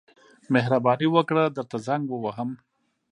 مهرباني 0.53 1.07
وکړه 1.11 1.43
درته 1.57 1.77
زنګ 1.87 2.05
ووهم. 2.09 2.49